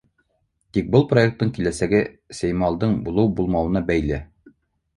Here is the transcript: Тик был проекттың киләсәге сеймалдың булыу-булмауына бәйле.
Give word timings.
Тик 0.77 0.87
был 0.95 1.05
проекттың 1.11 1.51
киләсәге 1.59 2.01
сеймалдың 2.39 2.99
булыу-булмауына 3.07 3.87
бәйле. 3.95 4.23